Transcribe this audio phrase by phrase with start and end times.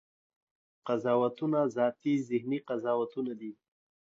[0.87, 3.51] قضاوتونه ذاتي ذهني قضاوتونه دي.